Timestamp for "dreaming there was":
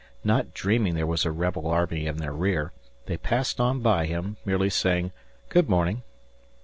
0.55-1.25